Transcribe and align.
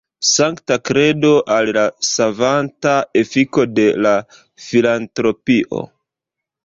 Sankta 0.27 0.75
kredo 0.89 1.33
al 1.55 1.69
la 1.77 1.83
savanta 2.09 2.95
efiko 3.23 3.67
de 3.81 3.87
la 4.07 4.15
filantropio! 4.69 5.89